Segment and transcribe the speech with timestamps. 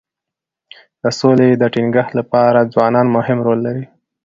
[1.01, 3.85] د سولي د ټینګښت لپاره ځوانان مهم رول لري.